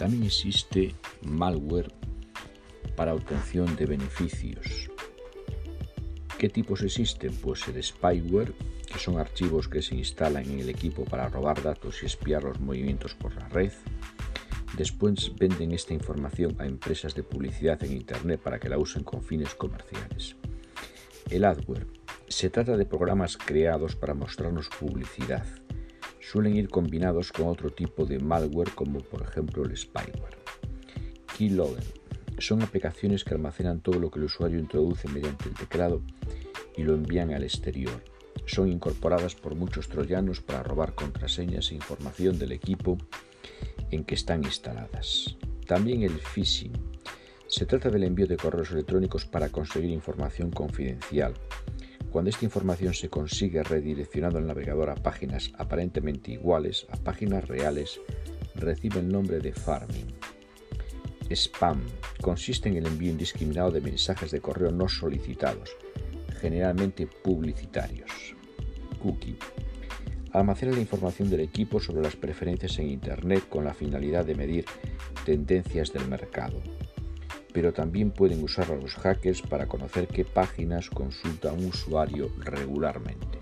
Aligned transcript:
También 0.00 0.22
existe 0.22 0.94
malware 1.20 1.92
para 2.96 3.12
obtención 3.12 3.76
de 3.76 3.84
beneficios. 3.84 4.90
¿Qué 6.38 6.48
tipos 6.48 6.80
existen? 6.80 7.34
Pues 7.36 7.68
el 7.68 7.82
spyware, 7.82 8.54
que 8.90 8.98
son 8.98 9.18
archivos 9.18 9.68
que 9.68 9.82
se 9.82 9.96
instalan 9.96 10.44
en 10.44 10.60
el 10.60 10.70
equipo 10.70 11.04
para 11.04 11.28
robar 11.28 11.62
datos 11.62 12.02
y 12.02 12.06
espiar 12.06 12.44
los 12.44 12.58
movimientos 12.60 13.12
por 13.12 13.36
la 13.36 13.46
red. 13.50 13.72
Después 14.74 15.36
venden 15.38 15.72
esta 15.72 15.92
información 15.92 16.56
a 16.58 16.64
empresas 16.64 17.14
de 17.14 17.22
publicidad 17.22 17.84
en 17.84 17.92
Internet 17.92 18.40
para 18.40 18.58
que 18.58 18.70
la 18.70 18.78
usen 18.78 19.04
con 19.04 19.22
fines 19.22 19.54
comerciales. 19.54 20.34
El 21.28 21.44
adware. 21.44 21.86
Se 22.26 22.48
trata 22.48 22.78
de 22.78 22.86
programas 22.86 23.36
creados 23.36 23.96
para 23.96 24.14
mostrarnos 24.14 24.70
publicidad. 24.70 25.44
Suelen 26.30 26.54
ir 26.54 26.68
combinados 26.68 27.32
con 27.32 27.48
otro 27.48 27.70
tipo 27.70 28.06
de 28.06 28.20
malware 28.20 28.70
como 28.76 29.00
por 29.00 29.22
ejemplo 29.22 29.64
el 29.64 29.76
spyware. 29.76 30.38
Keylogger. 31.36 31.82
Son 32.38 32.62
aplicaciones 32.62 33.24
que 33.24 33.34
almacenan 33.34 33.80
todo 33.80 33.98
lo 33.98 34.12
que 34.12 34.20
el 34.20 34.26
usuario 34.26 34.60
introduce 34.60 35.08
mediante 35.08 35.48
el 35.48 35.56
teclado 35.56 36.02
y 36.76 36.84
lo 36.84 36.94
envían 36.94 37.32
al 37.32 37.42
exterior. 37.42 38.04
Son 38.46 38.68
incorporadas 38.70 39.34
por 39.34 39.56
muchos 39.56 39.88
troyanos 39.88 40.40
para 40.40 40.62
robar 40.62 40.94
contraseñas 40.94 41.72
e 41.72 41.74
información 41.74 42.38
del 42.38 42.52
equipo 42.52 42.96
en 43.90 44.04
que 44.04 44.14
están 44.14 44.44
instaladas. 44.44 45.36
También 45.66 46.04
el 46.04 46.16
phishing. 46.20 46.74
Se 47.48 47.66
trata 47.66 47.90
del 47.90 48.04
envío 48.04 48.28
de 48.28 48.36
correos 48.36 48.70
electrónicos 48.70 49.26
para 49.26 49.48
conseguir 49.48 49.90
información 49.90 50.52
confidencial. 50.52 51.34
Cuando 52.10 52.30
esta 52.30 52.44
información 52.44 52.92
se 52.92 53.08
consigue 53.08 53.62
redireccionando 53.62 54.40
el 54.40 54.46
navegador 54.46 54.90
a 54.90 54.96
páginas 54.96 55.52
aparentemente 55.56 56.32
iguales 56.32 56.86
a 56.90 56.96
páginas 56.96 57.46
reales, 57.46 58.00
recibe 58.56 58.98
el 58.98 59.08
nombre 59.08 59.38
de 59.38 59.52
farming. 59.52 60.12
Spam 61.30 61.80
consiste 62.20 62.68
en 62.68 62.78
el 62.78 62.86
envío 62.86 63.12
indiscriminado 63.12 63.70
de 63.70 63.80
mensajes 63.80 64.32
de 64.32 64.40
correo 64.40 64.72
no 64.72 64.88
solicitados, 64.88 65.70
generalmente 66.40 67.06
publicitarios. 67.06 68.10
Cookie. 69.00 69.36
Almacena 70.32 70.72
la 70.72 70.80
información 70.80 71.30
del 71.30 71.40
equipo 71.40 71.80
sobre 71.80 72.02
las 72.02 72.16
preferencias 72.16 72.78
en 72.80 72.90
Internet 72.90 73.48
con 73.48 73.64
la 73.64 73.74
finalidad 73.74 74.24
de 74.24 74.34
medir 74.34 74.64
tendencias 75.24 75.92
del 75.92 76.08
mercado. 76.08 76.60
Pero 77.52 77.72
también 77.72 78.12
pueden 78.12 78.42
usar 78.42 78.68
los 78.70 78.94
hackers 78.94 79.42
para 79.42 79.66
conocer 79.66 80.06
qué 80.06 80.24
páginas 80.24 80.88
consulta 80.88 81.52
un 81.52 81.66
usuario 81.66 82.30
regularmente. 82.44 83.39